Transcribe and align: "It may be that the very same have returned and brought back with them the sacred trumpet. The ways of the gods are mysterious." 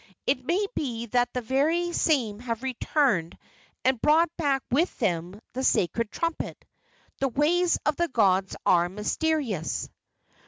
"It 0.25 0.43
may 0.43 0.65
be 0.75 1.05
that 1.05 1.31
the 1.31 1.41
very 1.43 1.93
same 1.93 2.39
have 2.39 2.63
returned 2.63 3.37
and 3.85 4.01
brought 4.01 4.35
back 4.35 4.63
with 4.71 4.97
them 4.97 5.39
the 5.53 5.63
sacred 5.63 6.09
trumpet. 6.09 6.65
The 7.19 7.27
ways 7.29 7.77
of 7.85 7.97
the 7.97 8.07
gods 8.07 8.55
are 8.65 8.89
mysterious." 8.89 9.89